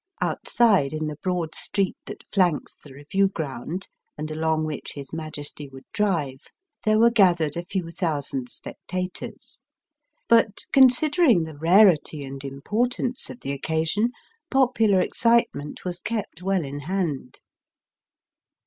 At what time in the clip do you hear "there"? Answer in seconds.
6.85-6.97